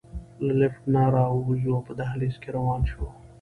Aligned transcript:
له 0.45 0.53
لفټ 0.59 0.83
نه 0.93 1.01
راووځو 1.15 1.69
او 1.77 1.81
په 1.87 1.93
دهلېز 1.99 2.35
کې 2.41 2.49
روان 2.57 2.81
شو. 2.91 3.05